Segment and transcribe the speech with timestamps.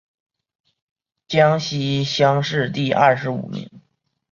[1.27, 3.69] 江西乡试第二十五名。